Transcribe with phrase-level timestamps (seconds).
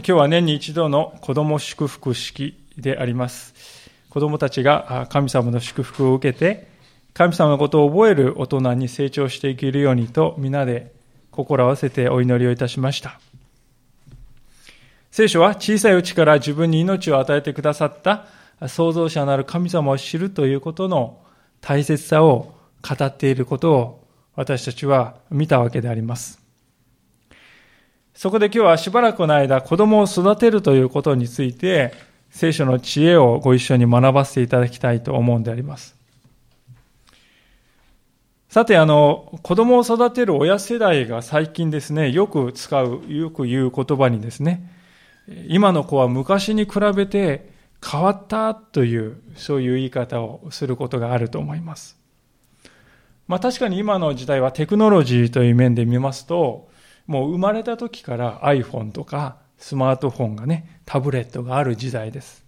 [0.00, 3.54] 今日は年に一度の子供祝福式であります。
[4.08, 6.68] 子供たちが神様の祝福を受けて、
[7.12, 10.92] 神様のことを覚える大人に成長していけるようにと、皆で
[11.30, 13.20] 心合わせてお祈りをいたしました。
[15.10, 18.24] 聖書は小さいうちから自分に命を与えてくださった
[18.68, 21.18] 創造者なる神様を知るということの
[21.60, 26.39] 大切さを語っていることを私たちは見たわけであります。
[28.20, 31.94] そこで今日はしばらくの間子供を育てるということについて
[32.28, 35.96] 聖書の知恵をご一緒に学ばせていただきたいと思うんであります。
[38.50, 44.70] さて、あの、子供を育てる親世代が最近ですね、よく使う、よく言う言葉にですね、
[45.48, 47.48] 今の子は昔に比べて
[47.82, 51.96] 変わったという、そういう言い方をすることがあると思います。
[53.28, 56.68] まあ確かに今の時代はテクノロジーという面で見ますと、
[57.10, 62.44] もう生まれた時から iPhone とかスマートフォンがね、タブレットがある時代です。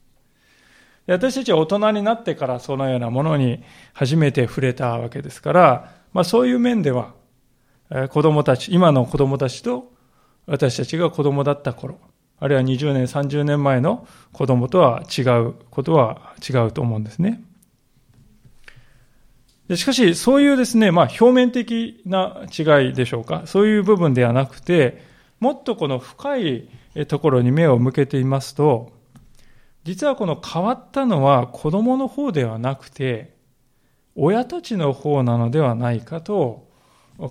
[1.09, 7.13] 私たちは大人になってからそのようなものに初めて触れたわけですから、まあそういう面では、
[8.11, 9.93] 子供たち、今の子供たちと
[10.47, 11.99] 私たちが子供だった頃、
[12.39, 17.43] あるいは20年、30年前の子供とは違うことは違うと思うんですね。
[19.77, 23.43] しかし、そういうですね、まあ表面的な違いでしょうか。
[23.47, 25.03] そういう部分ではなくて、
[25.41, 26.69] もっとこの深い
[27.09, 28.93] ところに目を向けていますと、
[29.85, 33.35] 実はこの変わったのは子供の方ではなくて、
[34.15, 36.69] 親たちの方なのではないかと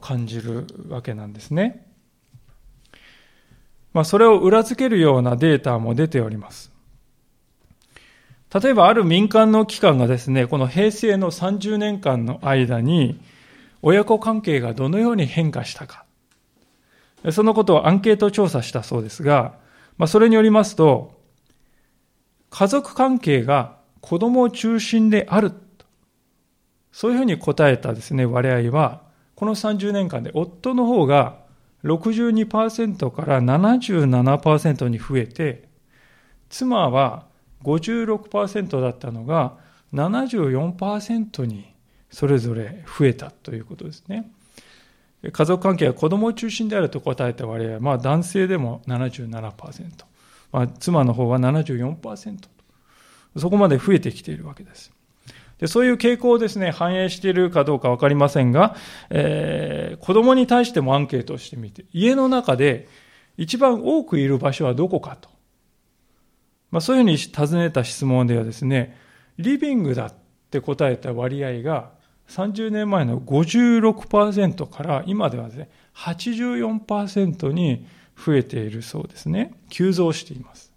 [0.02, 1.88] 感じるわけなんですね。
[3.94, 6.71] まあ、それを裏付けるようなデータも出ております。
[8.54, 13.18] 例えばある民間の機関がですね、この平成の30年間の間に、
[13.82, 16.06] 親子関係がどのように変化したか。
[17.32, 19.54] そのことをアンケート調査したそうですが、
[19.98, 21.18] まあ、それによりますと、
[22.50, 25.54] 家族関係が子供を中心である。
[26.92, 29.04] そういうふうに答えたですね、割合は、
[29.36, 31.38] この30年間で夫の方が
[31.86, 35.70] 62%から77%に増えて、
[36.50, 37.31] 妻は
[37.64, 39.58] 56%だったのが
[39.94, 41.74] 74%に
[42.10, 44.30] それぞれ増えたということですね。
[45.32, 49.54] 家族関係は子供を中心であると答えた割合は、まあ男性でも77%、
[50.52, 52.50] まあ、妻の方は74%と、
[53.38, 54.92] そこまで増えてきているわけです。
[55.60, 58.76] でそういう傾向をですね、反映しているかどうかわかりませんが、
[59.12, 62.88] えー、子供に対してもアンケートをしてみて、家の中で
[63.38, 65.30] 一番多くいる場所はどこかと。
[66.72, 68.98] まあ、そういうふうに尋ねた質問ではですね、
[69.38, 70.14] リビングだっ
[70.50, 71.92] て答えた割合が
[72.30, 79.54] 30年前の56%から今ではですね、84%に増えているそうですね。
[79.70, 80.72] 急増しています。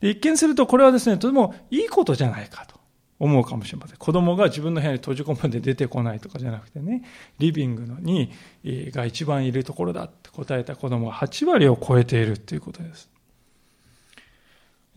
[0.00, 2.78] で一見するとこれはですね、とてもいいことじゃないかと
[3.18, 3.96] 思うかもしれません。
[3.96, 7.02] 子供が自分の部屋に閉じ込めて出てこないとかじゃなくてね、
[7.38, 8.30] リビングのに
[8.64, 13.10] が一番いるところだって答えた子供が8割を超えているということです。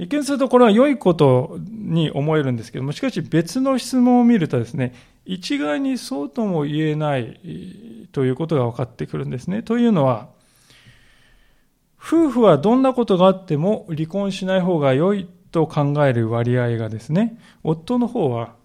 [0.02, 4.96] 一見するとこれは良いことに思えるんですけども、しかし別の質問を見るとですね、
[5.26, 9.62] 一概にそうとも言えないということが分かってくるんですね。
[9.62, 10.30] というのは、
[12.00, 18.56] 夫婦はどんなことがあっても離婚しない方が良いと考える割合がですね、夫の方は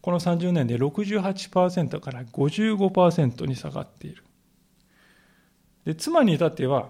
[0.00, 4.24] この30年で68%から55%に下がっている。
[5.84, 6.88] で妻に至っては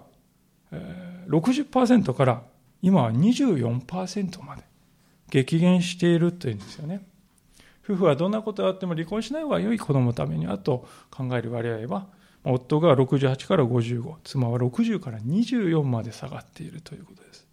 [1.29, 2.43] 60%から
[2.83, 4.63] 今は24%まで
[5.31, 7.07] 激減しているというんですよね。
[7.85, 12.07] 夫婦はどんなことがあっても離婚しない方が良い子供のためにはと考える割合は、
[12.45, 17.49] 夫が68から55、妻は60から24まで下がっているということです。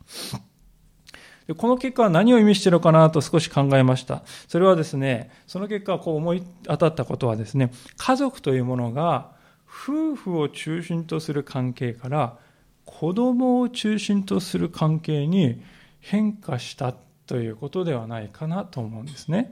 [1.48, 4.24] でこの結果は何を意味しているかなと少し考えました。
[4.48, 9.32] それはですね、その結果こう思い当たったことはですね、家族というものが
[9.68, 12.38] 夫婦を中心とする関係から
[12.86, 15.62] 子供を中心とする関係に
[16.00, 16.94] 変化した
[17.26, 19.52] ということではないかなと思うんですね。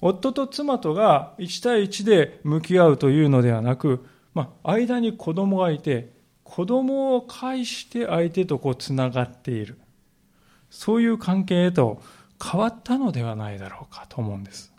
[0.00, 6.12] 夫と妻とが1対1で向き合うというのではなく、まあ、間に子供がいて、
[6.44, 9.78] 子供を介して相手とこうつながっている。
[10.70, 12.02] そういう関係へと
[12.42, 14.72] 変わったのではないだろうかと思うんです。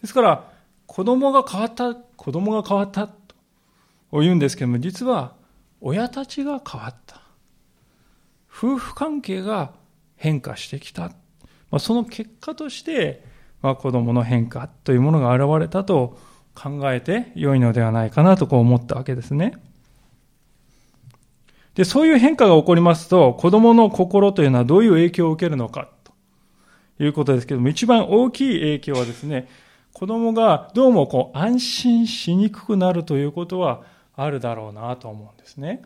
[0.00, 0.52] ですから、
[0.86, 3.34] 子供が変わった、子供が変わったと
[4.12, 5.34] 言うんですけども、実は
[5.80, 7.22] 親たちが変わった。
[8.52, 9.72] 夫婦関係が
[10.16, 11.12] 変化してきた。
[11.70, 13.24] まあ、その結果として、
[13.62, 16.18] まあ、子供の変化というものが現れたと
[16.54, 19.54] 考えて良いのではないかなとこう思ったわけですね。
[21.74, 26.12] で、そういう変化が起こりますと、子供の心というのはどういう影響を受けるのか、と
[27.02, 29.48] いうことですけども、一番大きい影響はですね、
[29.92, 33.82] 子供がどうもこう安心しにくくなるということは
[34.16, 35.82] あるだろうなと思うんですね。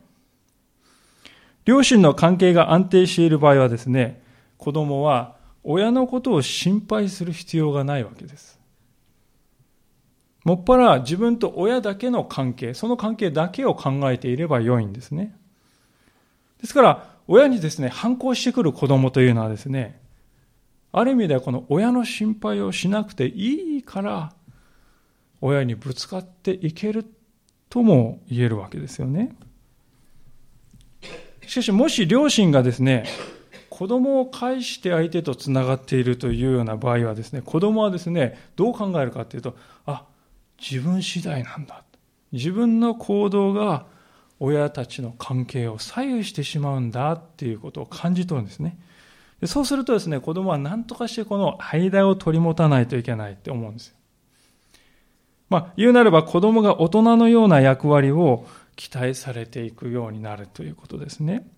[1.64, 4.22] 両親の関係が安定している場合はですね、
[4.58, 8.60] 子供は親のことを心配する必要がないわけです。
[10.44, 15.34] もっぱら自分と親だけの関係、その関係だけを考えていれば良いんですね。
[16.60, 19.98] ですから、親にですね、反抗してくる子供というのはですね、
[20.92, 24.34] ある意味ではこの親の心配をしなくていいから、
[25.40, 27.04] 親にぶつかっていける
[27.74, 29.34] とも言えるわけですよね。
[31.44, 33.04] しかし、もし両親がですね、
[33.68, 39.56] 子供を介して相手とつながっているというような場合はですね、子供はですね、どう考えるかというと、
[39.86, 40.04] あ、
[40.56, 41.82] 自分次第なんだ。
[42.30, 43.86] 自分の行動が
[44.38, 48.78] 親たちの関係を左右してしまうんだっていうことを感じ取るんですね。
[49.40, 53.96] でそうするとですね、子供は何とかしてこの間を取り持たないといけないって思うんですよ。
[55.54, 61.48] まあ、言うなれば子供が大人のような役割を期待されていくようになるということですね。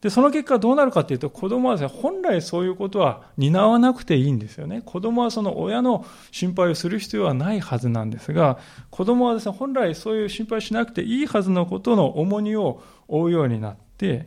[0.00, 4.80] で、その結果どうなるかというと、子供はですね、本来そういうことは担わなくていいんですよね。
[4.80, 8.58] 子供はその親の心配をする必要はないはずなんですが、
[8.88, 14.26] 子供はですね、本来そういう心配しなくていいはずのことの重荷を負うようになって、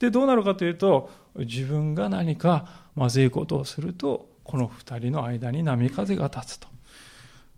[0.00, 6.77] で、どうなるかというと、自分が何かまずいことをすると、この二人の間に波風が立つと。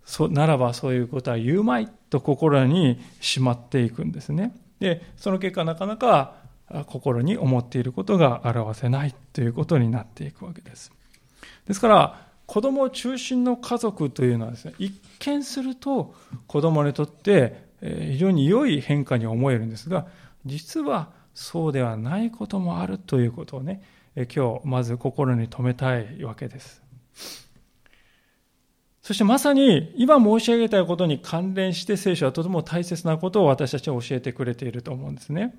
[0.05, 4.53] そならばそういうことは言うまいと心にしまっていくんですね。
[4.79, 6.35] で、その結果なかなか
[6.87, 10.91] 心に思っていることが表せないということになっていくわけです。
[11.67, 16.13] ですから、子供中心の家族というのはですね、一見すると
[16.47, 20.07] 子供にとって非常に良い変化に思えるんですが、
[20.45, 23.81] 実はそうではないこともあるということをね、
[24.15, 26.81] 今日まず心に留めたいわけです。
[29.11, 35.53] そしてまさに今申し上げたことに関連して聖書はとても大切なことを私たちは教えてくれていると思うんですね。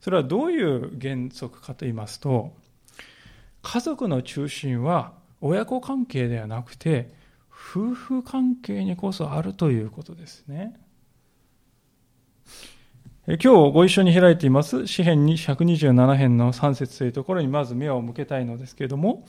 [0.00, 2.52] それはどういう原則かと言いますと、
[3.62, 7.12] 家族の中心は親子関係ではなくて、
[7.52, 10.74] 夫婦関係にこそあるということですね。
[13.28, 19.24] 今日ご一緒に開いています、詩編127編の3節というところにまず目を向けたいのですけれども、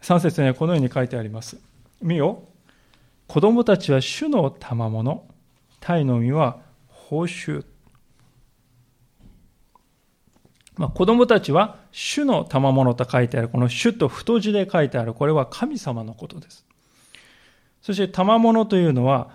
[0.00, 1.58] 3節にはこのように書いてあります。
[2.00, 2.44] 見よ、
[3.30, 5.24] 子供たちは主の賜物、
[5.78, 7.64] 鯛の実は報酬。
[10.76, 16.66] まあ、子供たちは主の賜物と書いてある、この主と太字で書いてある、これは神様のことです。
[17.80, 19.30] そして賜物というのは、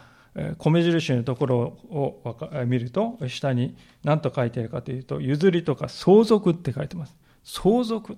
[0.58, 1.58] 米印のところ
[1.90, 7.16] を見ると、下に何と書いてあるかというと、譲りとか相続って書いてます。
[7.46, 8.18] 相続。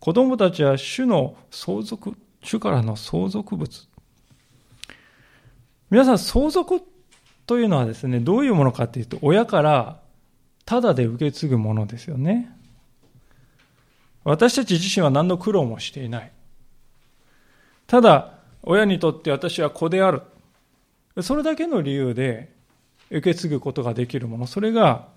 [0.00, 3.88] 子供たちは主の相続、主からの相続物。
[5.90, 6.80] 皆さん、相続
[7.46, 10.00] というのはですね、どういうものかというと、親から
[10.64, 12.52] ただで受け継ぐものですよね。
[14.24, 16.32] 私たち自身は何の苦労もしていない。
[17.86, 20.22] ただ、親にとって私は子である。
[21.22, 22.52] それだけの理由で
[23.10, 25.08] 受け継ぐことができるもの、それが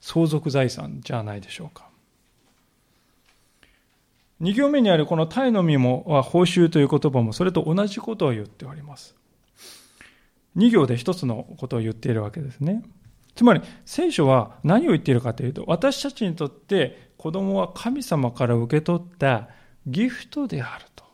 [0.00, 1.87] 相続財産じゃないでしょうか。
[4.40, 9.16] 二行目にあるこのタイの実もは報酬という言葉もそれと同じことを言っております。
[10.54, 12.82] 二行で一つのことを言っているわけですね。
[13.34, 19.48] つまり聖書は何を言っているかというと、私たちにとって子供は神様から受け取った
[19.86, 21.04] ギフトであると。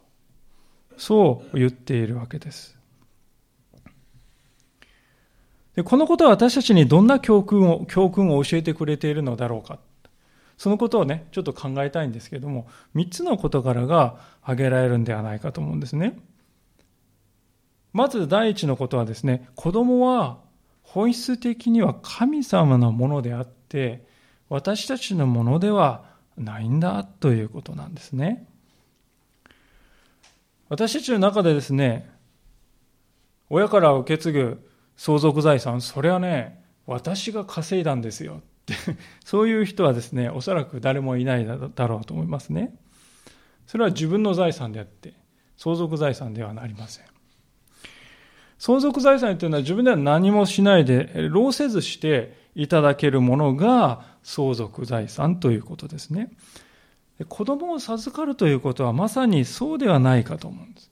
[0.96, 2.78] そう言っているわけです。
[5.74, 9.78] でこのことは私たちにどんな教訓を、教訓を教えてくれているのだろうか。
[10.56, 16.18] そのことをね、ちょっと考えたいんですけども、3つの事柄が挙げられるんではないかと思うんですね。
[17.92, 20.38] まず第一のことはですね、子供は
[20.82, 24.06] 本質的には神様のものであって、
[24.48, 26.04] 私たちのものでは
[26.36, 28.46] ないんだということなんですね。
[30.68, 32.10] 私たちの中でですね、
[33.50, 38.42] 親から受け継ぐ相続財産、それはね、私が稼いだんですよ、
[39.24, 42.74] そういう人はですね、おそらく誰もいないだろうと思いますね。
[43.66, 45.14] それは自分の財産であって、
[45.56, 47.04] 相続財産ではなりません。
[48.58, 56.30] 相続財産というのは自分では何もしないで、労せずしていただけるものが相続財産ということですね。
[57.28, 60.90] 子供を授かるということはまさにそうではないかと思うんです。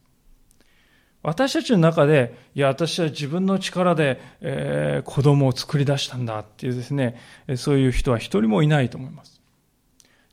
[1.23, 7.17] 私たちの中で、いや、私は自分の力で、えー、子供を作り出したんだっていうですね、
[7.57, 9.41] そういう人は一人もいないと思います。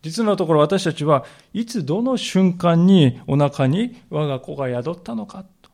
[0.01, 5.69] 実のところ私たちはいつどの瞬間にお腹に我が子が宿ったのかと。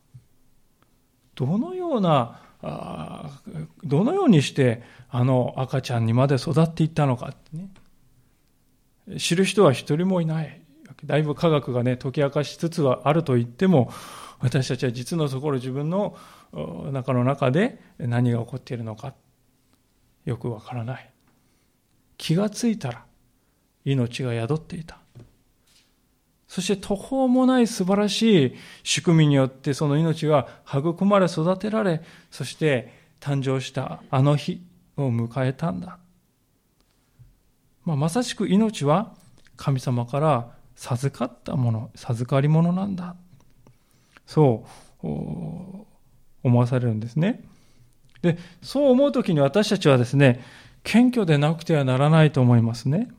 [1.36, 3.42] どのような、あ
[3.84, 7.70] どのようにしてあの赤ちゃんにまで育っていったのかってね。
[9.20, 10.62] 知る人は一人もいない。
[11.06, 13.92] だいぶ科学がね、解き明かしつつはあると言っても、
[14.46, 16.16] 私たちは実のところ自分の
[16.92, 19.16] 中の中で何が起こっているのか、
[20.24, 21.10] よくわからない。
[22.16, 23.06] 気がついたら、
[23.86, 25.00] 命が宿っていた。
[26.48, 34.62] そして途方もない素晴らしい仕組みによってその命が育まれ育てられ、そして誕生したあの日
[34.96, 35.98] を迎えたんだ。
[37.84, 39.16] まあ、まさしく命は
[39.58, 43.16] 神様から授かったもの、授かり物なんだ。
[44.26, 44.66] そ
[45.04, 45.08] う
[46.44, 47.44] 思わされるんですね。
[48.22, 50.44] で、そう思うときに私たちはですね、
[50.84, 53.10] 謙虚でなくてはならないと思いますね。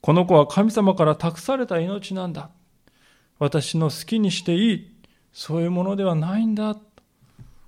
[0.00, 2.50] この子は神様から託された命なんだ。
[3.38, 4.92] 私の好きにしていい。
[5.32, 6.76] そういうものではないんだ。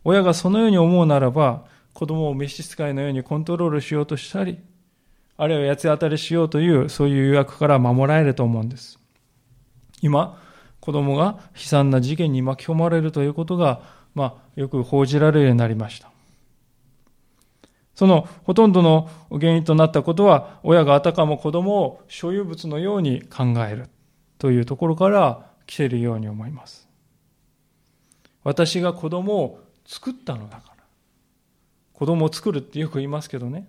[0.05, 4.59] 親がそのように思うならば、子供を召使いのようにコントロールしようとしたり、
[5.37, 8.99] あるいは八つ当たりしようという、そういう誘惑から守られると思うんです。
[10.03, 10.41] 今、
[10.81, 13.81] 子供が悲惨な事件に巻き込まれるということが、
[14.15, 14.25] ま
[14.57, 16.11] あ、よく報じられるようになりました。
[17.95, 23.89] そのほとんどの原因となったことは、親があたかも子供を所有物のように考える
[24.39, 26.89] というところから来ているように思います。
[28.45, 30.85] 私が子供を作ったのだから。
[31.93, 33.69] 子供を作るってよく言いますけどね。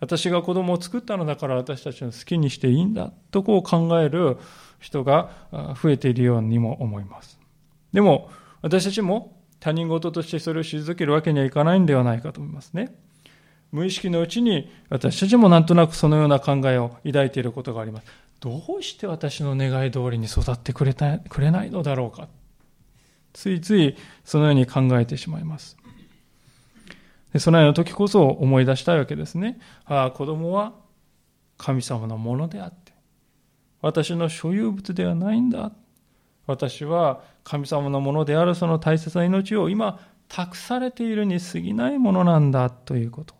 [0.00, 4.36] 私が子供を作ったのだから私たちの好きにしていいんだとこう考える
[4.82, 5.30] 人が
[5.82, 7.40] 増えているようにも思います。
[7.92, 12.94] でも私たちも他人事としてそれを退けるわけにはいかないんではないかと思いますね。
[13.70, 18.06] 無意識のうちに私たちもなんとなくそのような考えを抱いていることがあります。
[18.40, 22.28] どうして私の願い通りに育ってくれたくれないのだろうか。
[23.32, 25.76] ついついそのように考えてしまいます。
[27.32, 29.60] でそのような時こそ思い出したいわけですね。
[29.84, 30.74] ああ、子供は
[31.56, 32.81] 神様のものであって、
[33.82, 35.72] 私の所有物ではないんだ。
[36.46, 43.34] 私は神様のものであるその大切な命を今託されているに過ぎないものなんだということ。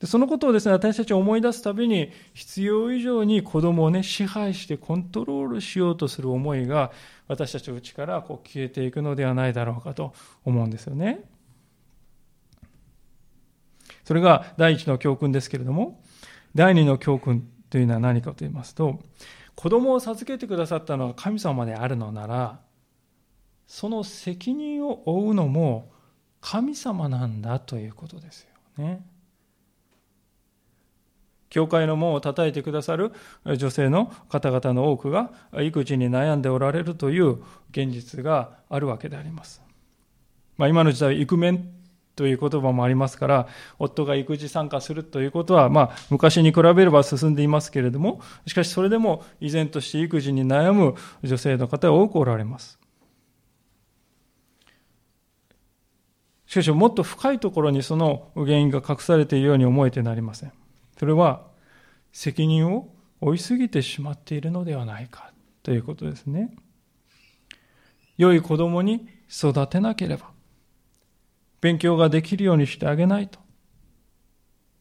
[0.00, 6.92] でそのことをですね、私たち思い出すたびに、必要以上に子供をね、支配してコントロールしようとする思いが、
[7.28, 10.12] 私たちの内からこう消えていくのではないだろうかと
[10.44, 11.24] 思うんですよね。
[14.04, 16.02] それが第一の教訓ですけれども、
[16.54, 19.00] 第二の教訓というのは何かと言いますと、
[19.54, 22.60] 子供を授けてくださったのは神様であるのなら、
[23.66, 25.90] その責任を負うのも
[26.40, 29.04] 神様なんだということですよね。
[31.48, 33.12] 教会の門を叩いてくださる
[33.56, 39.62] 女性の方々の多くが育児に悩んでおられるという現実があるわけであります。
[40.56, 41.75] まあ、今の時代、イクメン
[42.16, 52.78] という言葉もありますから、夫が育児参加するということは、まあ、昔に比べれば進んでいますけれども、しかしそれでも依然として育児に悩む女性の方は多くおられます。
[56.46, 60.52] しかし、もっと深いところにその原因が隠されているように思えてなりません。
[60.98, 61.42] それは
[62.12, 62.88] 責任を
[63.20, 65.32] 負いすぎてしまっているのではないか
[65.62, 66.54] ということですね。
[68.16, 70.30] 良い子供に育てなければ、
[71.60, 73.38] 勉強ができるようにしてあげないと、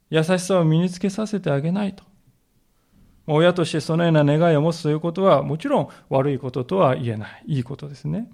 [0.09, 2.03] 優しさを身につけさせてあげないと、
[3.27, 8.29] 親としてそのような願いを持つということは、もちろん悪いこととは言えない、いいことですね。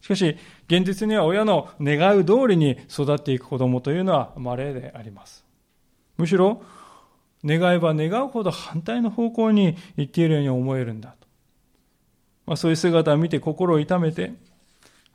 [0.00, 0.36] しかし、
[0.68, 5.44] 現実には親の願う通りに育っていく子供というのは稀であります。
[6.16, 6.62] むしろ、
[7.44, 11.26] 願えば願うほど反対の方向に行っているように思えるんだと。
[12.46, 14.32] まあ、そういう姿を見て心を痛めて、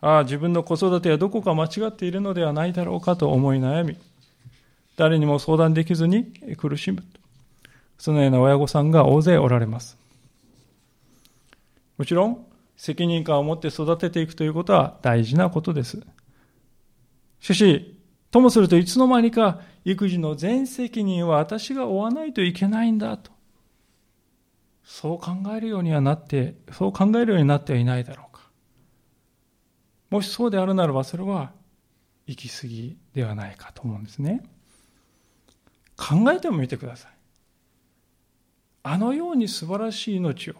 [0.06, 3.98] ああ、自分の子育てはどこか間違っているのではないだろうかと思い悩み、
[4.98, 6.26] 誰にも相談できずに
[6.58, 7.06] 苦しむ。
[7.98, 9.98] そのような親御さんが大勢おられます。
[11.98, 12.46] もちろん、
[12.76, 16.02] 責任感を持って育てていくということは大事なことです。
[17.40, 17.98] しかし、
[18.30, 23.32] ともするといつの間にか育児の全責任は私が負わないといけないんだと。
[24.84, 28.33] そう考えるようにはなって、そう考えるようになってはいないだろう。
[30.13, 31.50] もしそうであるならばそれは
[32.27, 34.43] 行き過ぎではないかと思うんですね。
[35.98, 37.12] 考えてもみてください。
[38.84, 40.53] あのように素晴らしい命を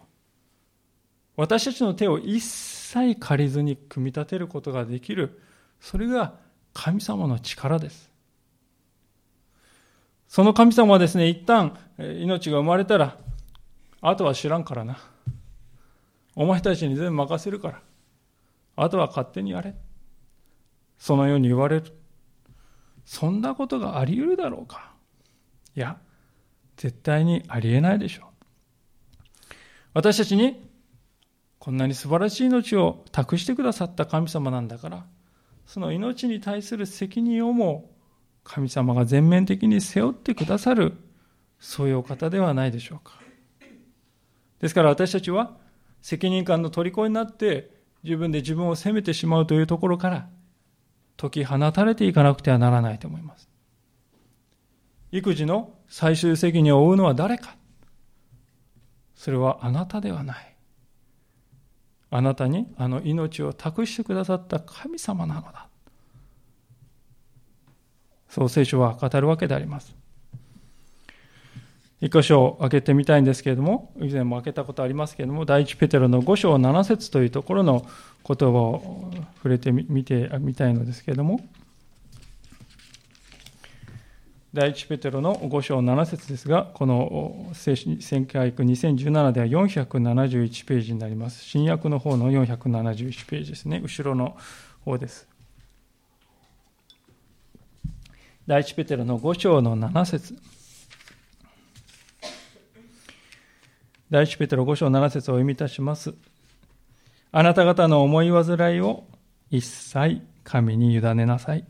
[1.36, 5.40] 私たちの手を一切借りずに組み立てることができる。
[5.80, 6.34] それが
[6.74, 8.10] 神様の力です。
[10.30, 13.20] その神様はですね、一旦命が生まれたら、
[14.02, 14.98] あとは知らんからな。
[16.36, 17.82] お前たちに全部任せるから。
[18.76, 19.76] あとは勝手にやれ。
[20.98, 21.86] そのように言われる。
[23.06, 24.94] そんなことがあり得るだろうか。
[25.76, 25.98] いや、
[26.78, 28.28] 絶対にありえないでしょう。
[29.94, 30.70] 私たちに
[31.60, 35.06] こんなに素晴らしい命を託してくださった神様なんだから、
[35.66, 37.92] その命に対する責任をも
[38.44, 40.98] 神様が全面的に背負ってくださる、
[41.60, 43.20] そういうお方ではないでしょうか。
[44.60, 45.58] ですから私たちは
[46.02, 47.73] 責任感の虜になって
[48.04, 50.30] 自分で自分を責めてしまうというところから
[51.18, 53.50] 解き放たれていかなくてはならないと思います。
[55.12, 57.56] 育児の最終責任を負うのは誰か
[59.16, 60.56] それはあなたではない。
[62.10, 65.68] あなたにあの命を託してくださった神様なのだ。
[68.28, 69.96] そう聖書は語るわけであります。
[72.04, 77.88] 一箇所開けてみたいんですけれども、以前も開けたことありますけれども、第一ペテロの5章7節というところの
[78.28, 81.40] 言葉を触れてみてみたいのですけれども、
[84.54, 87.84] 第一ペテロの5章7節ですが、この選
[88.24, 91.42] 挙俳句2017では471ページになります。
[91.46, 93.80] 新約の方の471ページですね。
[93.82, 94.36] 後ろの
[94.84, 95.26] 方です。
[98.46, 100.38] 第一ペテロの5章の7節
[104.14, 106.14] 第一ペテロ5章7節をお読みいたします。
[107.32, 109.06] あなた方の思い煩いを
[109.50, 111.66] 一切神に委ねなさい。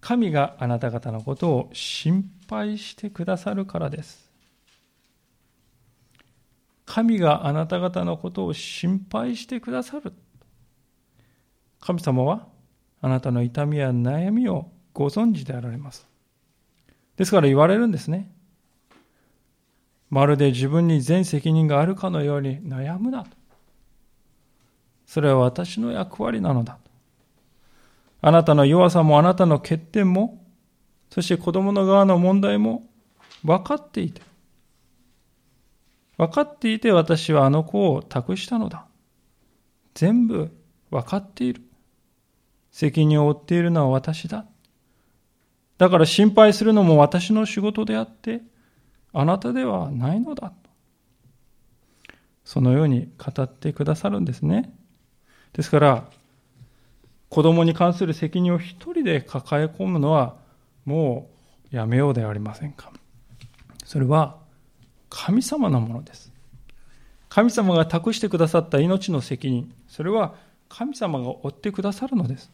[0.00, 4.30] 神があなた方のことを心配してくださるからです。
[6.84, 10.12] 神があなた方のことを心配してくださる。
[11.80, 12.46] 神様は
[13.00, 16.06] あなたの痛みや悩みをご存知であられます。
[17.16, 18.30] ですから言われるんですね。
[20.10, 23.30] まるで自分に全責任があるかのように悩むなと。
[25.06, 26.78] それは私の役割なのだ。
[28.20, 30.44] あなたの弱さもあなたの欠点も、
[31.10, 32.86] そして子供の側の問題も
[33.44, 34.22] 分かっていて、
[36.18, 38.86] 分かっていて私はあの子を託したのだ。
[39.94, 40.50] 全部
[40.90, 41.62] 分かっている。
[42.70, 44.44] 責任を負っているのは私だ。
[45.78, 48.42] だから心配するのも私の仕事であって、
[49.18, 50.52] あなたではないのだ。
[52.44, 54.70] そのように語ってくださるんですね。
[55.54, 56.04] ですから、
[57.30, 60.36] 子供に関する責任を一人で抱え込むのは
[60.84, 61.30] も
[61.72, 62.92] うやめようではありませんか。
[63.86, 64.36] それは
[65.08, 66.30] 神様のものです。
[67.30, 70.34] 神様が託してくださった命の責任、それは
[70.68, 72.50] 神様が負ってくださるのです。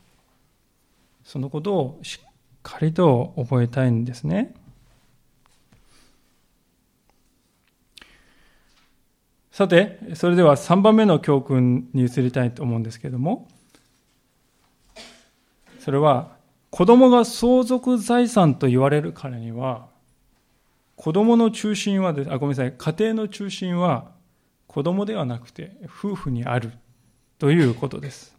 [1.25, 2.29] そのことをしっ
[2.63, 4.55] かりと覚えたいんですね。
[9.53, 13.49] さて、それでは3番目の教訓に移りたいと思うんですけれども、
[15.79, 16.31] それは
[16.71, 19.89] 子供が相続財産と言われるからには、
[20.97, 24.11] 子供の中心はあ、ごめんなさい、家庭の中心は
[24.69, 26.73] 子供ではなくて夫婦にある
[27.39, 28.35] ということです。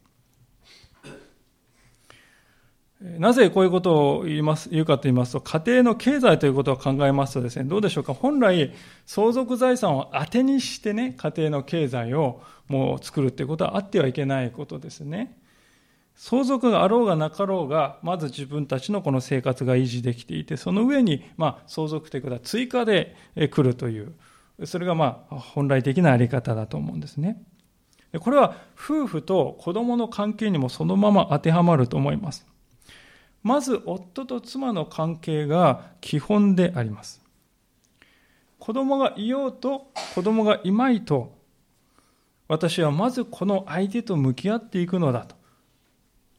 [3.20, 8.13] なぜこういうことを言います言うかと言いますと、家庭の経済ということを考えますとですね、どうでしょうか？
[8.13, 8.74] 本来、
[9.06, 15.38] 相続財産を当てにしてね、家庭の経済をもう作るということはあってはいけないことですね。
[16.16, 24.13] 相続があろうがなかろうが、まず自分たちのこの生活が維持できていて、その上に、まあ、相続ということは追加で来るという、
[24.63, 27.42] それがまあ、本来的なあり方だと思うんですね。
[28.20, 32.46] これは夫婦と子供の関係にもそのまま当てはまると思います。
[33.43, 37.21] まず夫と妻の関係が基本であります。
[38.58, 41.36] 子供がいようと子供がいまいと
[42.47, 45.36] 私はまずこの相手と向き合っていくのだと。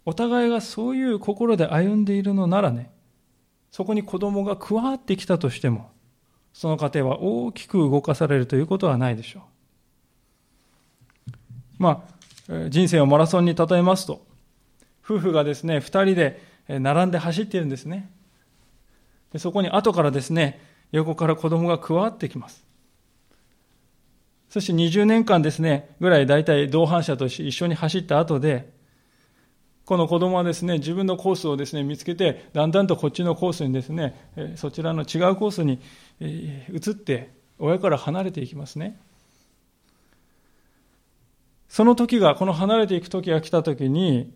[0.07, 2.93] お互いがそういう心で歩んでいるのならね、
[3.71, 5.91] そこに子供が加わってきたとしても、
[6.53, 11.33] その過程は大きく動かされるということはないでしょう。
[11.79, 12.07] ま
[12.49, 14.25] あ、人生をマラソンに例えますと、
[15.05, 18.11] 夫婦がですね、二人で並んで走っているんですね。
[19.33, 20.61] でそこに後からですね、
[20.93, 22.65] 横から子供が加わってきます。
[24.49, 28.73] そして20年間ですね、ぐらい大体同伴者と一緒に走った後で、
[29.85, 34.15] この子供はですね、自分のコースをですね、見つけて、だんだんとこっちのコースにですね、
[34.57, 35.81] そちらの違うコースに
[36.21, 38.99] 移って、親から離れていきますね。
[41.69, 44.33] その時が、この離れていく時が来た時に、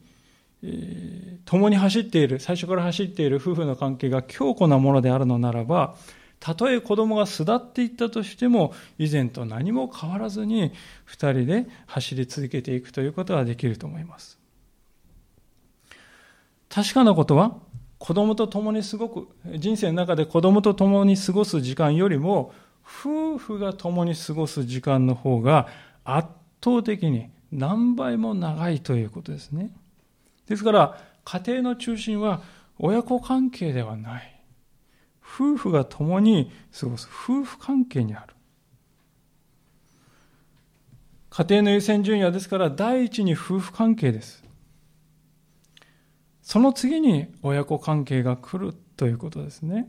[0.63, 5.97] えー、共に走っている、最初から走っている夫婦の関係が強固なものであるのならば、
[6.41, 10.73] たとえ子供が巣立っていったとしても、以前と何も変わらずに、
[11.05, 14.39] 二人で走り続けていくということができると思います。
[16.69, 17.57] 確かなことは、
[17.99, 22.53] 子供と共に過ごく、人生の中で子供と共に過ごす時間よりも、
[22.85, 25.69] 夫婦が共に過ごす時間の方が
[26.05, 26.29] 圧
[26.65, 29.71] 倒的に何倍も長いということですね。
[30.49, 32.43] ですから、家庭の中心は
[32.79, 34.35] 親子関係ではない。
[35.23, 38.35] 夫婦が共に過ごす夫婦関係にある。
[41.31, 44.43] 家庭の優先順位はですから第一に夫婦関係です。
[46.41, 49.87] その次に親子関係が来るということですね。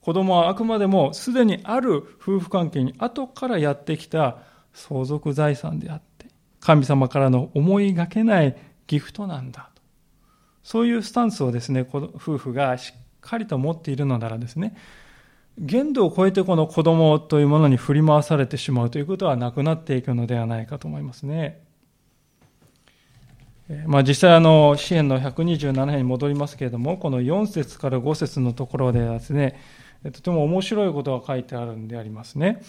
[0.00, 4.38] 子供はあくまでもすでにある夫婦関係に後からやってきた
[4.72, 6.26] 相続財産であって、
[6.58, 8.56] 神様からの思いがけない
[8.90, 9.82] ギフトなんだと。
[10.64, 14.76] そういうスタンスをですね、夫婦がしっかりと持っているのならですね、
[15.58, 21.60] 限度を超えてこの子供というものに振り回されてしまうということはなくなっていくのではないかと思いますね。
[23.86, 29.60] まあ、実際あの、支援の127編に戻りますけれども、この4節から5節のところでですね、
[30.12, 32.60] とても面白いことが書いてあるんでありますね。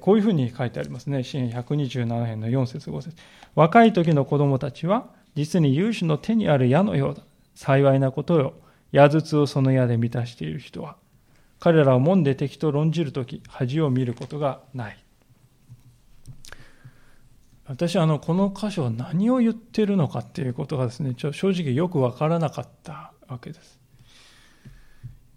[0.00, 1.22] こういうふうに書いてありますね。
[1.22, 3.16] 支援127編の4節5節
[3.54, 7.22] 若い時の子供たちは、実に有志の手にある矢のようだ。
[7.54, 8.54] 幸いなことよ。
[8.92, 10.96] 矢筒をその矢で満たしている人は、
[11.58, 15.04] 彼らをもんで敵と論じるとき、恥を見ることがない。
[17.66, 23.80] 私あのこの箇所は何を言ってるのかっていうことがですねちょ正直よく分からなかったわけです。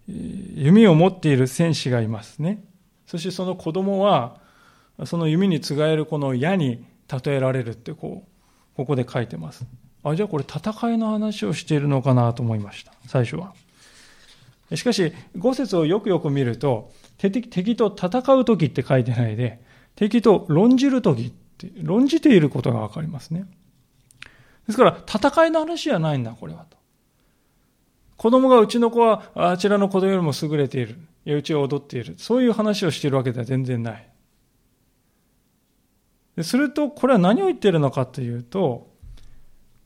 [0.06, 2.64] 弓を持っている戦士がいますね。
[3.06, 4.40] そしてその子供は
[5.04, 6.84] その弓につがえるこの矢に
[7.24, 9.66] 例えられるってこうここで書いてます。
[10.10, 13.54] あじゃあこれ戦いの話をしているのかなと思いました最初は。
[14.74, 19.60] しかし五節をよくよく見ると敵と戦う時って書いてないで
[19.96, 23.46] 敵と論じる時って論じていることがわかりますね。
[24.68, 26.76] ですから、戦いの話じゃないんだ、これはと。
[28.16, 30.98] 子供がうちの子はあちらの子供よりも優れている。
[31.24, 32.14] いや、うちは踊っている。
[32.18, 34.08] そういう話をしているわけでは全然ない。
[36.42, 38.87] すると、これは何を言ってるのかというと、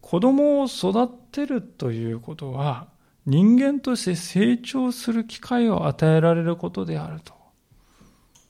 [0.02, 2.88] 子供を育てるということは、
[3.24, 7.32] 人間として成長する機会を与えられることであると。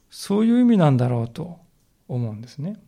[0.09, 1.59] そういう意味なんだろうと
[2.07, 2.81] 思うんですね。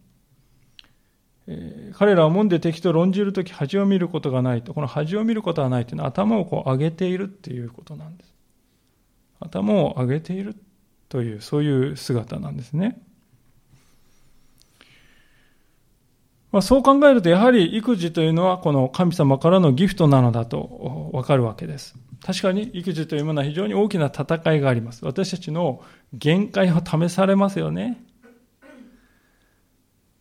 [1.48, 4.74] えー、彼らは門で敵と論じるとき恥を見ることがないと。
[4.74, 8.34] この恥を見ることはないというのは頭をこう上げているっていうことなんです。
[9.40, 10.56] 頭を上げている
[11.08, 13.00] という、そういう姿なんですね。
[16.56, 21.98] まあ、そう考えると、やはり育児というのはこの神様からのギフトなのだとわかるわけです。
[22.26, 25.04] 確かに育児というものは非常に大きな戦いがあります。
[25.04, 28.02] 私たちの限界を試されますよね。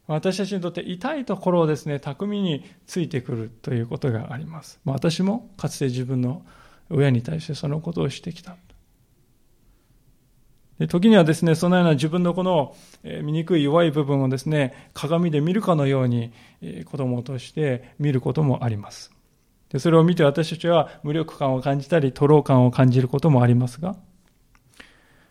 [0.09, 4.81] 私たちにとって痛いところをですね、巧みについてくるということがあります。
[4.85, 6.43] まあ、私もかつて自分の
[6.91, 8.57] 親に対してそのことをしてきた。
[10.79, 16.33] で時にはですね、そのような自分のこの醜い弱い部分をですね、鏡で見るかのように
[16.87, 19.13] 子供として見ることもあります。
[19.69, 23.97] でそれを見て私たちは無力感を感じたり、徒労感を感じることもありますが、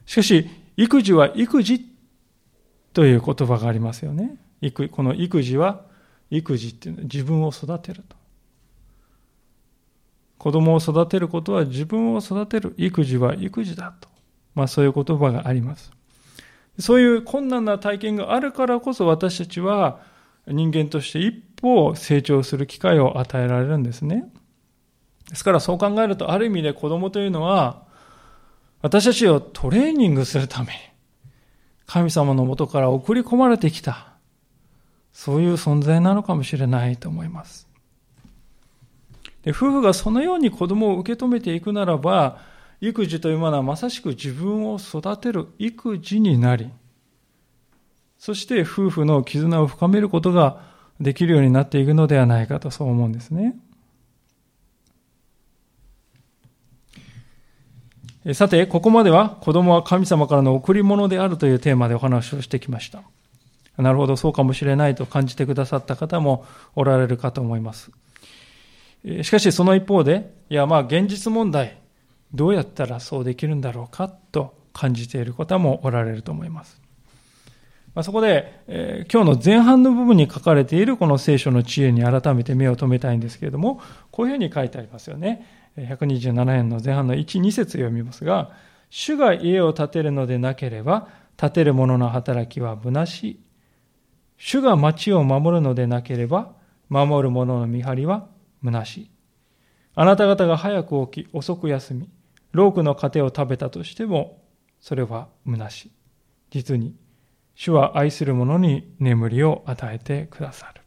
[0.06, 1.86] しかし、育児は育児
[2.94, 4.38] という言葉がありますよね。
[4.92, 5.86] この育児は
[6.32, 8.16] 育児っていうのは自分を育てると。
[10.38, 12.74] 子供を育てることは自分を育てる。
[12.78, 14.10] 育児は育児だと。
[14.56, 15.92] まあそういう言葉があります。
[16.80, 20.00] そういう困難な体験があるからこそ私たちは
[20.48, 24.32] 人間として一歩成長する機会を与えられるんですね。
[25.30, 27.84] ですからそう考えるとある意味で子供というのは
[28.82, 30.80] 私たちをトレーニングするために
[31.86, 34.14] 神様のもとから送り込まれてきた
[35.14, 37.70] そういう存在なのかもしれないと思います。
[39.44, 42.40] で夫婦がそのように子供を受け止めていくならば、
[42.90, 46.70] 育児というものはまさしく自分を育てる育児になり、
[48.18, 50.62] そして夫婦の絆を深めることが
[51.00, 53.56] できるようになっていくのではないかとそう思うんですね。
[58.34, 63.02] さて、ここまでは子供は神様からの贈り物であるというテーマでお話をしてきました。
[63.78, 67.92] なるほど、そうかもしれないと感じてくださった方もおられるかと思います。
[69.24, 71.78] しかしその一方で、いやまあ現実問題、
[72.34, 76.82] どうやったらそうできるんだろうかと感じている方もおられると思います。
[77.94, 85.48] まあ、そこで、えー、今日の前半の部分に書かれているこの聖書の知恵に改めて目を留めたいんですけれども、こういうふうに書いてありますよね。
[85.78, 88.52] 127年の前半の1、2節読みますが、
[88.90, 93.40] 主が家を建てるのでなければ、建てる者の働きは虚しい。
[94.38, 96.54] 主が町を守るのでなければ、
[96.90, 98.28] 守る者の見張りは
[98.64, 99.12] 虚しい。
[99.96, 102.10] あなた方が早く起き、遅く休み、
[102.54, 104.42] ロークの糧を食べたとしても、
[104.80, 105.92] それは虚しい。
[106.52, 106.96] 実に、
[107.56, 110.82] 主は愛する者に眠りを与えてくださる。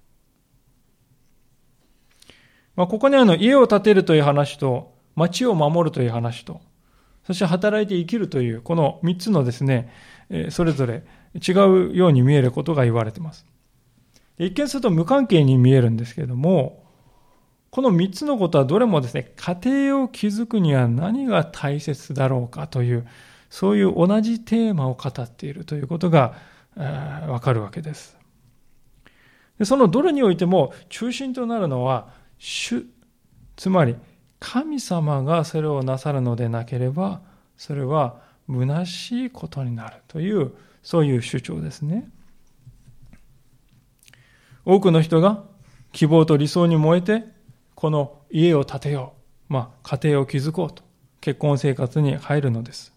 [2.76, 6.60] まあ、ここにあの家を建てるという話と、町を守るという話と、
[7.26, 9.90] そして働いて生きるという、この三つのですね、
[10.50, 13.46] それぞれ違うように見えることが言われています。
[14.38, 16.85] 一見すると無関係に見えるんですけれども、
[17.76, 23.06] この三つのことはどれもですね、家庭を築くには何が大切だろうかという、
[23.50, 26.36] そういう同じテーマを語っているということが
[27.28, 28.16] わかるわけです。
[29.58, 32.08] でそのどれにおいても中心となるのは
[32.38, 32.86] 主、
[33.56, 33.96] つまり
[34.40, 37.20] 神様がそれをなさるのでなければ、
[37.58, 42.08] それは虚しいことになるという、そういう主張ですね。
[44.64, 45.44] 多くの人が
[45.92, 47.35] 希望と理想に燃えて、
[47.76, 49.12] この家を建てよ
[49.48, 50.82] う、まあ、家庭を築こうと、
[51.20, 52.92] 結婚生活に入るのです。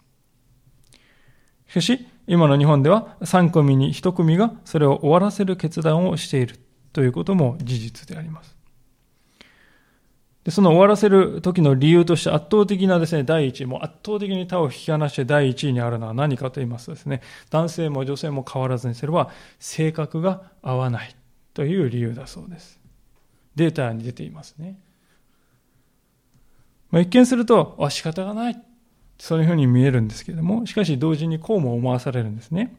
[1.68, 6.56] しかし、今の日本では3組に1組がそれを終わらせる決断をしている
[6.94, 8.56] ということも事実であります。
[10.46, 21.16] でその終わらせる時の理由として圧倒的なですね、第一位、もう圧倒的に他を引き離して第一位にあるのは何かと言いますとですね、男性も女性も変わらずにそれは性格が合わない
[21.54, 22.79] という理由だそうです。
[23.56, 24.80] データに出ていますね。
[26.92, 28.62] まあ、一見すると、あ、仕方がない。
[29.18, 32.76] そういうふうに見えるんですけれども、しかし同時にこうも思わされるんですね。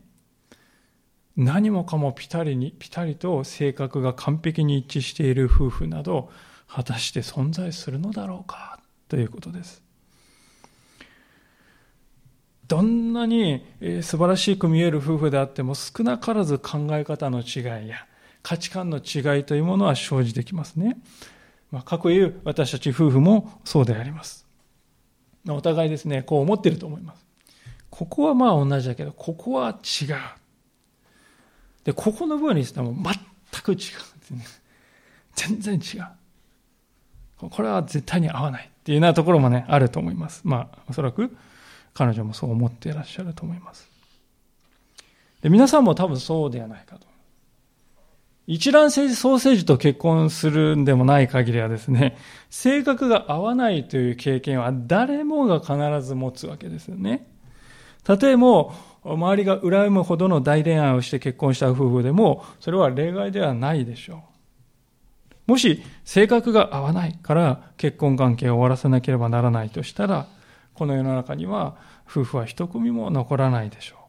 [1.37, 6.31] 何もかもピタリに、ピタリと性格が完璧に一致している夫婦など、
[6.67, 9.83] 果たして存在するのだろうかということです。
[12.69, 13.65] どんなに
[14.03, 18.07] 素晴らしく見える夫婦であっても少なからず考え方の違いや
[18.43, 20.97] 価値観の違いというものは生じてきますね。
[21.71, 24.47] まあ、過去言う私たち夫婦もそうであります。
[25.49, 27.25] お互いですね、こう思ってると思います。
[27.91, 30.17] ここはまあ同じだけど、ここは違う。
[31.85, 33.77] で、ここの部分にしても全く違
[34.33, 34.45] う、ね
[35.35, 36.07] 全然違う。
[37.49, 40.43] これは絶対に合わないっていうようなところもね、あると思います。
[40.45, 41.35] まあ、おそらく
[41.95, 43.89] 彼女もそう思っていらっしゃると思います。
[45.43, 47.10] で皆さんも多分そうではないかと。
[48.51, 52.17] 一卵性ソーセージと結婚するんでもない限りはですね、
[52.51, 57.29] 性格が合わないという経験は誰もが必ず持つわけですよね。
[58.03, 64.25] たとえも周りが羨むほどの大恋愛をして結婚した夫婦でも、それは例外ではないでしょ
[65.47, 65.53] う。
[65.53, 70.27] もし性格が合わないから結婚関係を終わらせなければならないとしたら、
[70.75, 74.00] この世の中には夫婦は一組も残らないでしょう。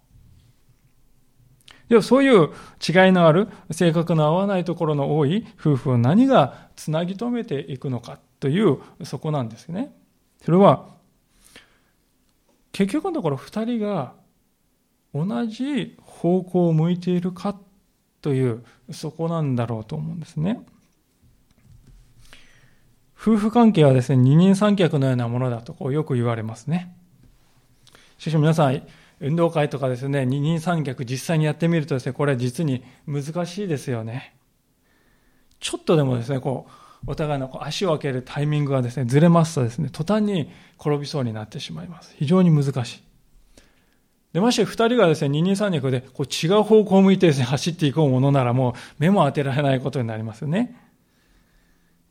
[1.92, 9.94] ではそういう違いのある性格の合わないところの多い夫婦を何がつなぎ止めていくのかというそこなんですね。
[10.42, 10.88] それは
[12.72, 14.14] 結局のところ2人が
[15.14, 17.60] 同じ方向を向いているか
[18.22, 20.66] というそこなんだろうと思うんですね。
[23.20, 26.96] 夫婦関係はですね、二人三脚のようなものだとこうよく言われますね。
[28.18, 28.82] しかし皆さん、
[29.22, 34.36] 運動会とかですね、二人三脚実際にやってみるとですね、これは実に難しいですよね。
[35.60, 36.72] ちょっとでもですね、こう、
[37.08, 42.16] お互いのこう足を開けるタイミングがですね、ずれますとですね、途端に転びそうになってしまいます。
[42.18, 43.04] 非常に難しい。
[44.34, 50.76] で、まして二人がですね、二人三脚でこう違う方向を向いてですね、走っていこうものならもう目も当てられないことになりますよね。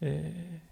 [0.01, 0.70] えー、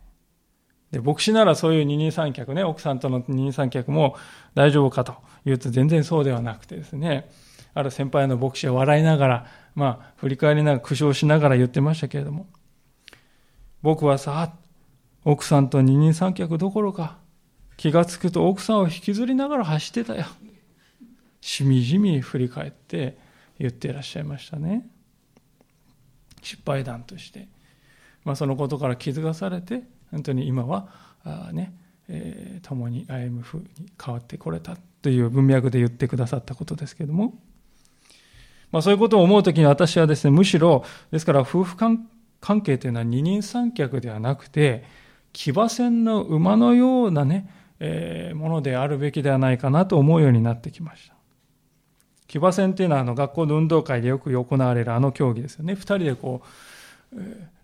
[0.90, 4.16] で、牧師ならそういう二人三脚ね、奥さんとの二人三脚も
[4.54, 5.14] 大丈夫かと。
[5.44, 7.30] 言うと全然そうではなくてですね、
[7.74, 12.46] ある先輩の牧師は笑いながら、まあ、振り返りながら苦笑しながら言ってましたけれども、
[13.82, 14.52] 僕はさ、
[15.24, 17.18] 奥さんと二人三脚どころか、
[17.76, 20.26] 気がつくと奥さんを引きずりながら走ってたよ。
[21.40, 23.16] しみじみ振り返って
[23.58, 24.86] 言っていらっしゃいましたね。
[26.42, 27.48] 失敗談として。
[28.24, 30.88] まあ、そのことから気づかされて、本当に今は、
[31.24, 31.74] あね、
[32.08, 33.66] えー、共に歩む風に
[34.02, 37.34] 変わってこれたという文脈で言ってくださったことですけれども、
[38.70, 42.06] まあ、そういうことを思うときに私はですね、むしろ、ですから夫婦関
[42.62, 44.84] 係というのは二人三脚ではなくて、
[45.32, 47.48] 騎馬戦の馬のようなね、
[47.80, 51.14] えー、ものであるべきではないかなと思うようになってきました。
[52.26, 55.74] 騎馬戦っていうのはあの学校の運動会でよく行われるあの競技ですよね。
[55.74, 56.42] 二人でこ
[57.12, 57.20] う、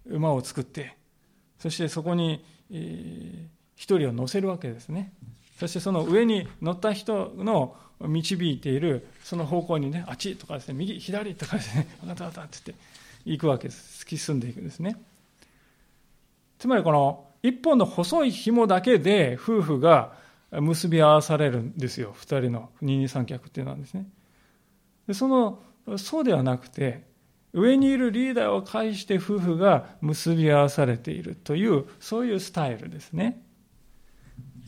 [0.07, 0.97] 馬を作って、
[1.65, 5.15] そしてそこに一人を乗せるわけですね。
[5.59, 12.85] そしてその上に乗った人の導いているその方向にね、あっちとかですね、右、左とかですね、 わかったわかったって言って
[13.25, 14.05] 行くわけです。
[14.05, 15.01] 突き進んでいくんですね。
[16.59, 20.13] つまりこの一本の細い紐だけで夫婦が
[20.51, 22.13] 結び合わされるんですよ。
[22.15, 24.07] 二人の二人三脚っていうのはですね。
[25.07, 25.63] でその、
[25.97, 27.14] そうではなくて、
[27.55, 33.41] 上にいるリーダーを介して夫婦が結び合わされているという、そういうスタイルですね。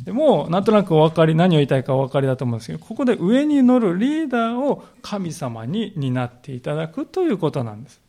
[0.04, 8.00] でもう、なんとなくお分かり、何を言いたいかお分かりだと思うんですけど、ここで上に乗るリーダーを神様に担っていただくということなんです。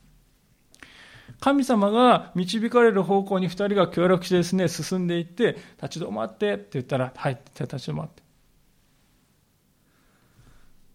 [1.40, 8.22] 神様が導かれる方向に二人が協力してですね、進んでいって、立ち止まってって言ったら、はい、じゃ立ち止まって。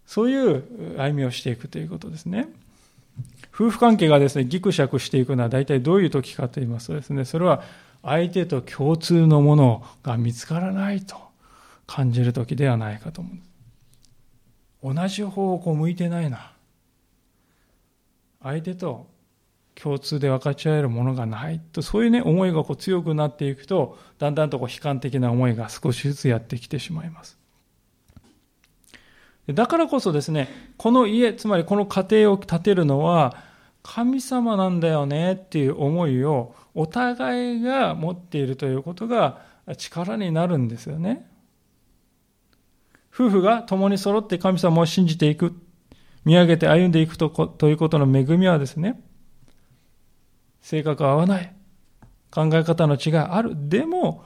[0.05, 2.47] そういう歩みをしていくということですね。
[3.53, 7.61] 夫婦関係がですね、ギクシャクしていくのは大体どういう時かと言いますとですね、それは
[8.01, 11.15] 相手と共通のものが見つからないと
[11.85, 14.93] 感じる時ではないかと思う。
[14.95, 16.51] 同じ方向向いてないな。
[18.41, 19.07] 相手と
[19.75, 27.42] 共通で分かち合えるものがないと、そういうね、思いがこう強くなっていくと、だんだんとこう悲観的な思いが少しずつやってきてしまいます。
[29.47, 33.35] だからこそですね、この家、つまりこの家庭を建てるのは、
[33.81, 39.41] 神様なんだよねっていう思いをお互いが持っているということが
[39.77, 41.29] 力になるんですよね。
[43.13, 45.53] 夫婦が共に揃って神様を信じていく、
[46.23, 49.01] 見上げて歩んでいくとということの恵みはですね、
[50.61, 51.53] 性格は合わない、
[52.31, 53.69] 考え方の違いある。
[53.69, 54.23] でも、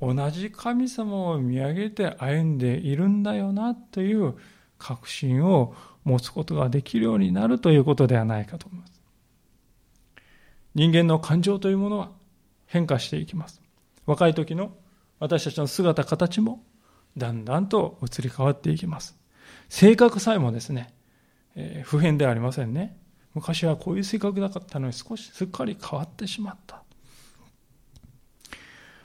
[0.00, 4.36] 同じ神様を見上げて歩んでいるんだよなという
[4.78, 9.02] 確信を持つことができるようになるということではないかと思います。
[10.74, 12.12] 人間の感情というものは
[12.66, 13.60] 変化していきます。
[14.06, 14.72] 若い時の
[15.18, 16.62] 私たちの姿、形も
[17.16, 19.18] だんだんと移り変わっていきます。
[19.68, 20.94] 性格さえもですね、
[21.56, 22.96] えー、普遍ではありませんね。
[23.34, 26.82] 昔はこういう性格なかったのに少しすっかり変わってしまった。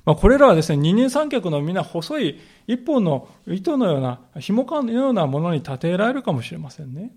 [0.05, 7.11] まあ、これらはですね、二人三脚の皆細い一本の糸のような、紐感のようなものに例えられるかもしれませんね。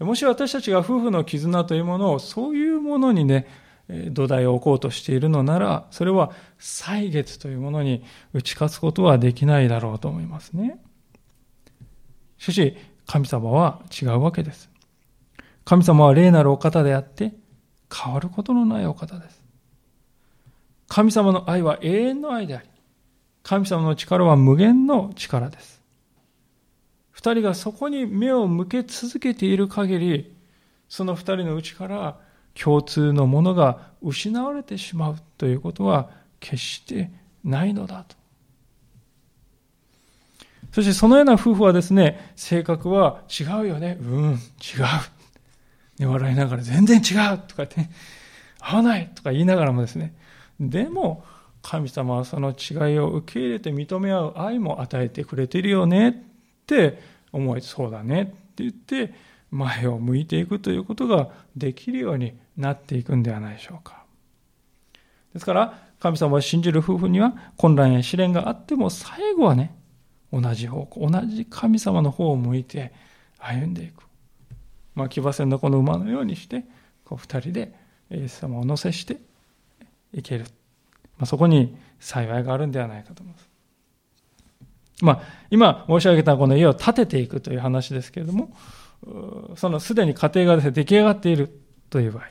[0.00, 3.46] もし私たちが夫婦の絆というものをそういうものにね、
[4.10, 8.02] 土台を置こうとしているのなら、それは歳月というものに
[8.32, 10.80] 打ち勝つことはできないだろうと思いますね。
[12.38, 12.76] しかし、
[13.06, 14.70] 神様は違うわけです。
[15.66, 17.34] 神様は霊なるお方であって、
[17.94, 19.43] 変わることのないお方です。
[20.88, 22.68] 神様の愛は永遠の愛であり、
[23.42, 25.82] 神様の力は無限の力です。
[27.10, 30.34] 二人がそこに目を向け続けている限り、
[30.88, 32.18] その二人のうちから
[32.54, 37.10] 共通のものが失われてしまうということは決して
[37.42, 38.16] ないのだと。
[40.72, 43.96] そしてそのような夫婦はですね、性格は違うよね。
[44.00, 44.36] うん、違
[46.02, 46.08] う。
[46.08, 47.90] 笑いながら全然違うとか言って、ね、
[48.58, 50.14] 合わないとか言いながらもですね、
[50.60, 51.24] でも
[51.62, 56.14] 神様はその違いを受け入れて認め合う愛も与えてくれてるよねっ
[56.66, 57.00] て
[57.32, 59.14] 思い、そうだねって言って、
[59.50, 64.04] 前を向いていくということができるようになっていくんではないでしょうか。
[65.32, 69.74] ですから、神様を信じる夫婦には混乱や試練があっても最後はね、
[70.32, 72.92] 同じ方向、同じ神様の方を向いて
[73.38, 74.02] 歩んでいく。
[74.94, 76.64] まあ、騎馬戦のこの馬のようにして、
[77.04, 77.74] こう二人で
[78.10, 79.18] イエス様を乗せして
[80.14, 80.44] いける。
[81.18, 83.48] まあ、そこに幸いがあるんではないかと思います。
[85.02, 88.54] まあ、今申し上げたこの家を建てていくという話ですけれども、
[89.56, 91.60] そのすでに家庭がですね、出来上がっている
[91.90, 92.24] という場合、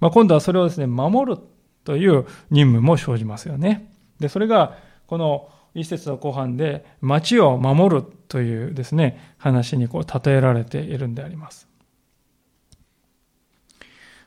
[0.00, 1.42] まあ、今度はそれをですね、守る
[1.84, 3.90] という任務も生じますよね。
[4.18, 4.76] で、それが、
[5.06, 11.68] この一節の後半で、町を守るというですね、話にこう、例えられているんであります。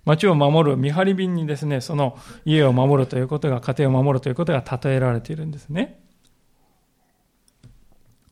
[0.05, 5.99] 町を守る見張り便にですね、その家を守るということが、家庭を守るということが例えられているんですね。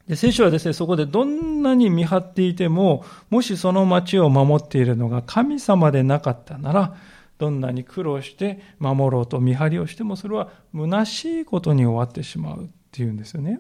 [0.08, 6.96] で聖書はですね、そこでどんなに見張っていても、もしその町を守っているのが神様でなかったなら、
[7.40, 13.60] どんなに苦労して守ろうと見張りをしても、それは虚しいことに終わってしまうっていうんですよね。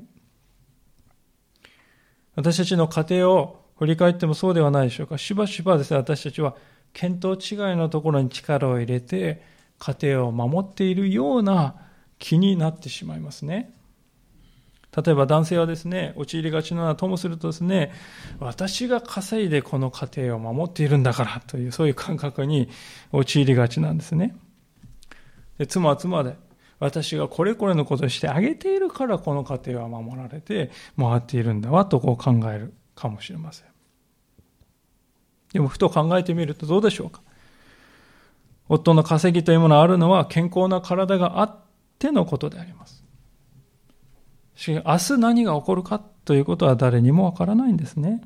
[2.35, 5.17] 私たちの家庭を振り返ってもそうではないでしょうか。
[5.17, 6.55] しばしばですね、私たちは
[6.93, 7.39] 見当違い
[7.75, 9.41] のところに力を入れて、
[9.79, 11.75] 家庭を守っているような
[12.19, 13.73] 気になってしまいますね。
[14.95, 17.91] 例えば男性はですね、陥りがちなのはともするとですね、
[18.39, 22.69] 私が稼いでこの家庭を守っているんだからという、そういう感覚に
[23.11, 24.35] 陥りがちなんですね。
[25.57, 26.35] で妻は妻で、
[26.79, 33.72] 私がこれこれのことをしてあげているからこの家庭は守られて回っているんだわとこう考えるかもしれません。
[35.53, 37.21] でもふと考えてみるとどうでしょうか？
[38.67, 41.59] 夫の稼ぎというものがあるのは健康な体があっ
[41.99, 43.03] てのことであります。
[44.55, 48.21] しかし、明日何が起こるかということは誰にもわからないんですね。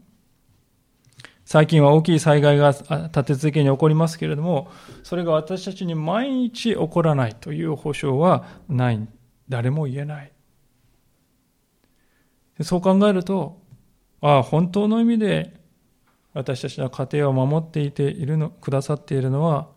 [1.44, 4.70] 最近は大きい災害が立て続けに起こりますけれども、
[5.04, 9.08] それが私たちに毎日起こらないという保証はない。
[9.50, 10.32] 誰も言えない。
[12.62, 13.62] そう考えると、
[14.20, 15.57] ああ、本当の意味で
[16.34, 19.70] 私たちの家庭を守っていているの、くださっているのは、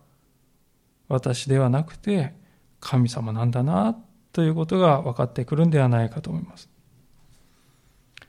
[1.08, 2.32] 私ではなくて
[2.78, 3.96] 神様なんだな
[4.32, 6.70] ということが分かってくるんではないかと思います。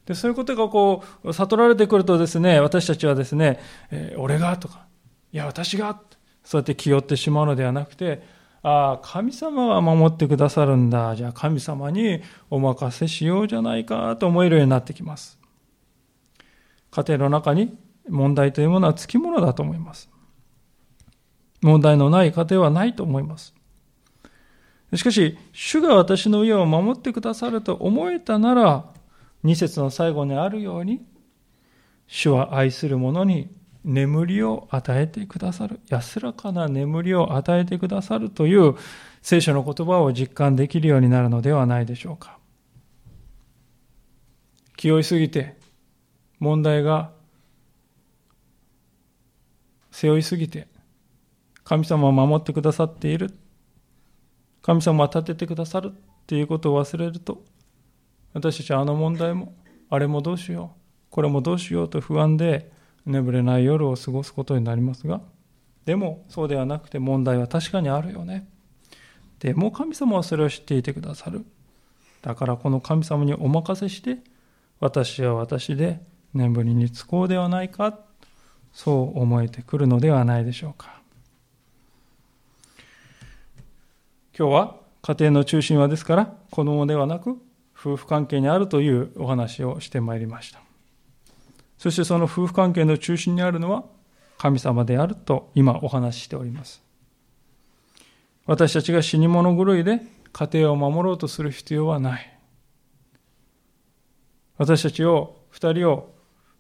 [0.05, 3.59] でそういうことがこう悟られてくるとですね私たちはですね、
[3.91, 4.87] えー、俺がとか
[5.31, 6.01] いや私が
[6.43, 8.23] そうやって気負ってしまうのではなくて
[8.63, 15.39] ああ神様は守ってくださるんだじゃあ神様にお任せしようじゃないかと思えるようになってきます
[16.89, 17.77] 家庭の中に
[18.09, 20.11] 問題というものはつきものだと思います
[21.61, 23.53] 問題のない家庭はないと思います。
[24.95, 28.85] しかし、主が私の家を守ってくださると思えたなら、
[29.43, 31.05] 二節の最後にあるように、
[32.07, 38.75] 主は愛する者に眠りを与えてくださる、安らかな眠りを与えてくださるという
[39.21, 42.37] 聖書の言葉を実感できるようになるのではないでしょうか。
[44.75, 45.57] 気負いすぎて、
[46.39, 47.11] 問題が
[49.91, 50.67] 背負いすぎて、
[51.63, 53.33] 神様を守ってくださっている。
[54.61, 55.95] 神様は立ててくださるっ
[56.27, 57.43] ていうことを忘れると、
[58.33, 59.53] 私たちはあの問題も、
[59.89, 60.79] あれもどうしよう、
[61.09, 62.71] これもどうしようと不安で
[63.05, 65.21] 眠れない夜を過ごすことになりますが、
[65.85, 68.47] でもそうではなくて問題は確かにあるよね。
[69.39, 71.45] でも神様はそれを知っていてくださる。
[72.21, 74.19] だからこの神様にお任せして、
[74.79, 76.01] 私は私で
[76.33, 77.99] 眠りにつこうではないか、
[78.73, 81.01] そう思えてくるのではないでしょうか。
[84.37, 87.37] 今日は家庭の中心はですから子供ではなく
[87.77, 90.61] 夫婦関係にあるというお話をしてまいりました。
[91.77, 93.83] そしてその夫婦関係の中心にあるのは
[94.37, 96.81] 神様であると今お話ししております。
[98.45, 100.01] 私たちが死に物狂いで
[100.31, 102.37] 家庭を守ろうとする必要はない。
[104.57, 106.13] 私たちを、二人を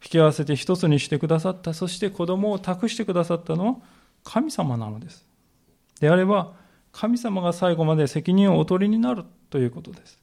[0.03, 3.75] 引き合わせて一つにしてくださった、そして子供を託してくださったのは
[4.23, 5.25] 神様なのです。
[5.99, 6.53] であれば、
[6.91, 10.19] 神様が最後まで責任をお取りになるということです。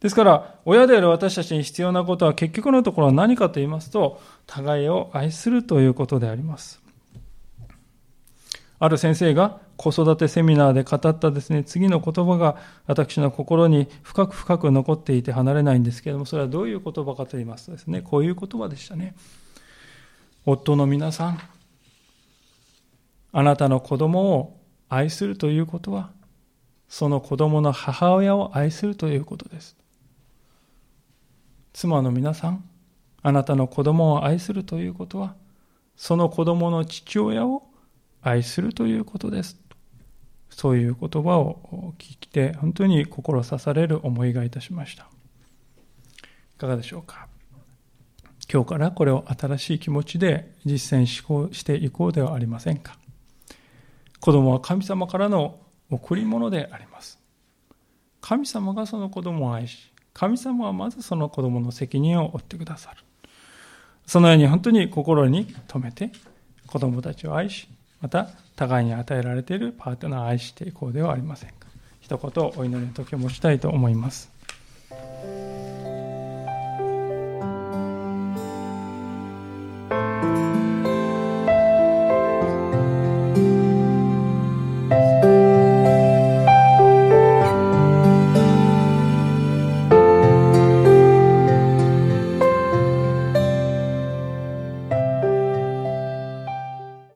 [0.00, 6.80] ですから、親である私たちに必要なことは結局のところは何かと言いますと、互いを愛するということであります。
[8.78, 12.56] ある先生が子育てセミナーで語ったですね、次の言葉が
[12.86, 19.16] 私の心に深く深く残っていて離れないんですけれども、それはどういう言葉かと言いますとですね、こういう言葉でしたね。
[20.46, 21.40] 夫の皆さん、
[23.32, 26.10] あなたの子供を愛するということは、
[26.86, 29.76] その子供の母親を愛するということです。
[31.72, 32.64] 妻の皆さん、
[33.20, 35.34] あなたの子供を愛するということは、
[35.96, 37.64] その子供の父親を
[38.20, 39.61] 愛するということです。
[40.54, 45.08] そういう言葉を聞いて、本当に心刺される思いがいたしました。
[46.54, 47.26] いかがでしょうか？
[48.52, 52.96] 今日からこれを新しい気持ちで実践していこうではありませんか？
[54.20, 55.58] 子供は神様からの
[55.90, 57.18] 贈り物であります。
[58.20, 62.98] 神様がその子供を愛し、神様はまずその子供の責任を負ってくださる。
[64.06, 66.12] そのように本当に心に留めて、
[66.66, 67.68] 子供たちを愛し、
[68.02, 71.54] また互いに与えられているパートナーを愛していこうではありませんか。
[72.00, 74.30] 一言お祈りの時を持ちたいと思います。